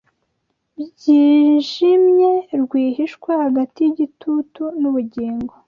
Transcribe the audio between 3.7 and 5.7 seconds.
yigitutu nubugingo